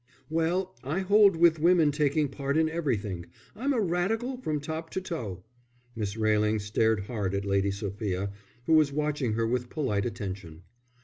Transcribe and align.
"Well, 0.31 0.73
I 0.83 1.01
hold 1.01 1.35
with 1.35 1.59
women 1.59 1.91
taking 1.91 2.27
part 2.27 2.57
in 2.57 2.67
everything. 2.69 3.27
I'm 3.55 3.71
a 3.71 3.79
Radical 3.79 4.35
from 4.37 4.59
top 4.59 4.89
to 4.93 4.99
toe." 4.99 5.43
Miss 5.95 6.17
Railing 6.17 6.57
stared 6.57 7.01
hard 7.01 7.35
at 7.35 7.45
Lady 7.45 7.69
Sophia, 7.69 8.31
who 8.65 8.73
was 8.73 8.91
watching 8.91 9.33
her 9.33 9.45
with 9.45 9.69
polite 9.69 10.07
attention. 10.07 10.63